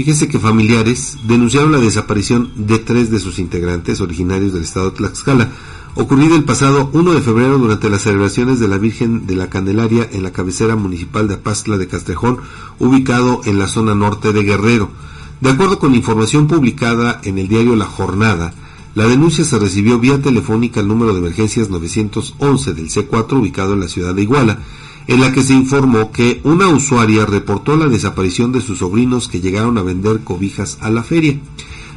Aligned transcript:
Fíjese 0.00 0.28
que 0.28 0.38
familiares 0.38 1.18
denunciaron 1.24 1.72
la 1.72 1.78
desaparición 1.78 2.52
de 2.56 2.78
tres 2.78 3.10
de 3.10 3.18
sus 3.18 3.38
integrantes 3.38 4.00
originarios 4.00 4.54
del 4.54 4.62
estado 4.62 4.88
de 4.88 4.96
Tlaxcala, 4.96 5.50
ocurrido 5.94 6.36
el 6.36 6.44
pasado 6.44 6.88
1 6.94 7.12
de 7.12 7.20
febrero 7.20 7.58
durante 7.58 7.90
las 7.90 8.00
celebraciones 8.00 8.58
de 8.58 8.66
la 8.66 8.78
Virgen 8.78 9.26
de 9.26 9.36
la 9.36 9.50
Candelaria 9.50 10.08
en 10.10 10.22
la 10.22 10.32
cabecera 10.32 10.74
municipal 10.74 11.28
de 11.28 11.34
Apastla 11.34 11.76
de 11.76 11.86
Castrejón, 11.86 12.38
ubicado 12.78 13.42
en 13.44 13.58
la 13.58 13.68
zona 13.68 13.94
norte 13.94 14.32
de 14.32 14.42
Guerrero. 14.42 14.88
De 15.42 15.50
acuerdo 15.50 15.78
con 15.78 15.94
información 15.94 16.46
publicada 16.46 17.20
en 17.22 17.36
el 17.36 17.48
diario 17.48 17.76
La 17.76 17.84
Jornada, 17.84 18.54
la 18.94 19.06
denuncia 19.06 19.44
se 19.44 19.58
recibió 19.58 19.98
vía 19.98 20.22
telefónica 20.22 20.80
al 20.80 20.88
número 20.88 21.12
de 21.12 21.18
emergencias 21.18 21.68
911 21.68 22.72
del 22.72 22.88
C4 22.88 23.32
ubicado 23.34 23.74
en 23.74 23.80
la 23.80 23.88
ciudad 23.88 24.14
de 24.14 24.22
Iguala, 24.22 24.60
en 25.06 25.20
la 25.20 25.32
que 25.32 25.42
se 25.42 25.54
informó 25.54 26.12
que 26.12 26.40
una 26.44 26.68
usuaria 26.68 27.26
reportó 27.26 27.76
la 27.76 27.88
desaparición 27.88 28.52
de 28.52 28.60
sus 28.60 28.78
sobrinos 28.78 29.28
que 29.28 29.40
llegaron 29.40 29.78
a 29.78 29.82
vender 29.82 30.20
cobijas 30.20 30.78
a 30.80 30.90
la 30.90 31.02
feria. 31.02 31.38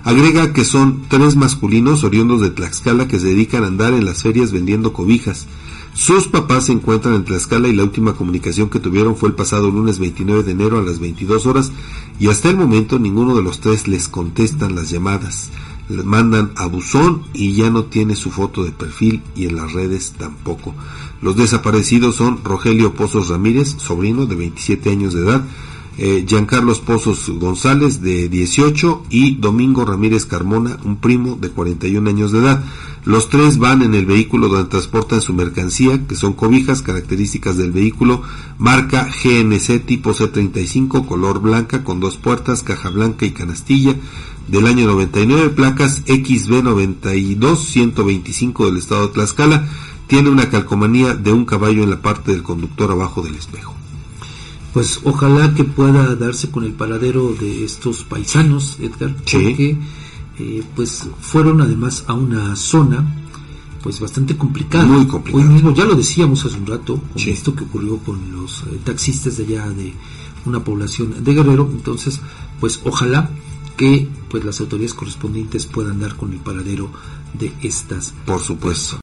Agrega 0.04 0.52
que 0.52 0.66
son 0.66 1.04
tres 1.08 1.36
masculinos 1.36 2.04
oriundos 2.04 2.42
de 2.42 2.50
Tlaxcala 2.50 3.08
que 3.08 3.20
se 3.20 3.28
dedican 3.28 3.64
a 3.64 3.68
andar 3.68 3.94
en 3.94 4.05
las 4.05 4.23
ferias 4.23 4.52
vendiendo 4.52 4.92
cobijas. 4.92 5.48
Sus 5.94 6.28
papás 6.28 6.66
se 6.66 6.72
encuentran 6.72 7.14
en 7.14 7.23
Tlaxcala 7.23 7.68
y 7.68 7.73
la 7.73 7.84
última 7.84 8.14
comunicación 8.14 8.70
que 8.70 8.80
tuvieron 8.80 9.16
fue 9.16 9.30
el 9.30 9.36
pasado 9.36 9.70
lunes 9.70 10.00
29 10.00 10.44
de 10.44 10.52
enero 10.52 10.80
a 10.80 10.81
las 10.81 11.00
22 11.00 11.45
horas 11.45 11.72
y 12.20 12.28
hasta 12.28 12.50
el 12.50 12.58
momento 12.58 13.00
ninguno 13.00 13.36
de 13.36 13.44
los 13.44 13.59
tres 13.59 13.88
les 13.88 14.09
contestan 14.09 14.76
las 14.76 14.90
llamadas. 14.90 15.52
Les 15.90 16.05
mandan 16.05 16.52
a 16.55 16.66
buzón 16.66 17.23
y 17.34 17.54
ya 17.54 17.70
no 17.70 17.86
tiene 17.86 18.16
su 18.16 18.32
foto 18.32 18.64
de 18.64 18.72
perfil 18.72 19.22
y 19.36 19.46
en 19.46 19.58
las 19.58 19.73
redes 19.73 20.14
tampoco. 20.18 20.73
Los 21.22 21.36
desaparecidos 21.36 22.16
son 22.16 22.44
Rogelio 22.44 22.94
Pozos 22.94 23.30
Ramírez, 23.30 23.76
sobrino 23.78 24.26
de 24.26 24.36
27 24.36 24.90
años 24.90 25.14
de 25.14 25.22
edad, 25.22 25.44
eh, 25.98 26.26
Giancarlos 26.28 26.80
Pozos 26.80 27.30
González 27.30 28.02
de 28.02 28.30
18 28.30 29.04
y 29.10 29.36
Domingo 29.36 29.86
Ramírez 29.86 30.26
Carmona, 30.26 30.78
un 30.84 30.98
primo 30.98 31.38
de 31.40 31.50
41 31.50 32.09
años 32.09 32.31
de 32.31 32.40
edad. 32.40 32.64
Los 33.06 33.30
tres 33.30 33.58
van 33.58 33.81
en 33.81 33.95
el 33.95 34.06
vehículo 34.06 34.48
donde 34.48 34.70
transportan 34.70 35.22
su 35.22 35.34
mercancía, 35.34 36.08
que 36.08 36.16
son 36.16 36.34
cobijas, 36.34 36.82
características 36.82 37.58
del 37.58 37.72
vehículo, 37.72 38.22
marca 38.58 39.08
GNC 39.08 39.86
tipo 39.86 40.14
C35, 40.14 41.06
color 41.06 41.42
blanca, 41.42 41.84
con 41.84 42.00
dos 42.00 42.17
puertas, 42.17 42.64
caja 42.64 42.89
blanca 42.89 43.26
y 43.26 43.32
canastilla, 43.32 43.95
del 44.48 44.67
año 44.67 44.88
99, 44.88 45.50
placas 45.50 46.06
XB92 46.06 47.58
125 47.58 48.66
del 48.66 48.78
estado 48.78 49.08
de 49.08 49.14
Tlaxcala, 49.14 49.67
tiene 50.08 50.30
una 50.30 50.50
calcomanía 50.50 51.14
de 51.14 51.34
un 51.34 51.45
caballo 51.45 51.84
en 51.84 51.89
la 51.89 52.02
parte 52.02 52.32
del 52.32 52.44
conductor 52.44 52.92
abajo 52.92 53.22
del 53.22 53.36
espejo. 53.36 53.83
Pues 54.74 55.00
ojalá 55.04 55.54
que 55.54 55.64
pueda 55.64 56.16
darse 56.16 56.50
con 56.50 56.64
el 56.64 56.74
paradero 56.74 57.34
de 57.40 57.64
estos 57.64 58.04
paisanos, 58.04 58.78
Edgar, 58.82 59.16
Sí. 59.26 59.38
porque 59.38 59.78
eh, 60.40 60.64
pues 60.76 61.08
fueron 61.22 61.62
además 61.62 62.06
a 62.08 62.14
una 62.14 62.56
zona 62.56 63.06
pues 63.84 64.00
bastante 64.00 64.36
complicada. 64.38 64.86
Muy 64.86 65.06
complicada. 65.06 65.46
Hoy 65.46 65.54
mismo 65.54 65.74
ya 65.76 65.86
lo 65.86 65.94
decíamos 65.94 66.44
hace 66.46 66.58
un 66.58 66.66
rato 66.66 66.98
con 66.98 67.20
Sí. 67.20 67.30
esto 67.30 67.54
que 67.54 67.66
ocurrió 67.66 67.98
con 68.00 68.32
los 68.32 68.64
eh, 68.64 68.80
taxistas 68.84 69.38
de 69.38 69.44
allá 69.46 69.70
de 69.70 69.94
una 70.46 70.64
población 70.64 71.24
de 71.24 71.34
Guerrero, 71.34 71.70
entonces 71.72 72.20
pues 72.60 72.80
ojalá 72.84 73.30
que 73.78 74.08
pues 74.30 74.44
las 74.44 74.60
autoridades 74.60 74.94
correspondientes 74.94 75.66
puedan 75.68 76.00
dar 76.00 76.16
con 76.16 76.32
el 76.34 76.40
paradero 76.40 76.90
de 77.40 77.52
estas 77.62 78.14
Por 78.26 78.40
supuesto. 78.40 78.90